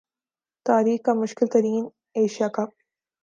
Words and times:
تاریخ 0.65 0.99
کا 1.05 1.13
مشکل 1.13 1.45
ترین 1.53 1.83
ایشیا 2.15 2.47
کپ 2.47 2.69